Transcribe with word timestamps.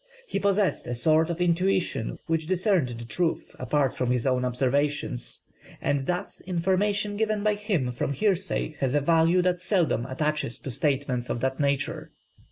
He 0.27 0.39
possessed 0.39 0.87
a 0.87 0.95
sort 0.95 1.29
of 1.29 1.39
intuition 1.39 2.17
which 2.25 2.47
discerned 2.47 2.87
the 2.89 3.05
truth, 3.05 3.55
apart 3.59 3.93
from 3.93 4.09
his 4.09 4.25
own 4.25 4.43
observations, 4.43 5.41
and 5.79 6.07
thus 6.07 6.41
information 6.47 7.17
given 7.17 7.43
by 7.43 7.53
him 7.53 7.91
from 7.91 8.13
hearsay 8.13 8.77
has 8.79 8.95
a 8.95 8.99
value 8.99 9.43
that 9.43 9.59
seldom 9.59 10.07
attaches 10.07 10.57
to 10.61 10.71
statements 10.71 11.29
of 11.29 11.39
that 11.41 11.59
nature. 11.59 12.09